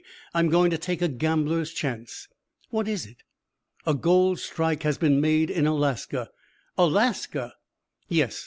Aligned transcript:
I 0.33 0.39
am 0.39 0.49
going 0.49 0.71
to 0.71 0.79
take 0.79 1.03
a 1.03 1.07
gambler's 1.07 1.71
chance." 1.71 2.27
"What 2.71 2.87
is 2.87 3.05
it?" 3.05 3.17
"A 3.85 3.93
gold 3.93 4.39
strike 4.39 4.81
has 4.81 4.97
been 4.97 5.21
made 5.21 5.51
in 5.51 5.67
Alaska" 5.67 6.31
"Alaska!" 6.87 7.53
"Yes! 8.07 8.39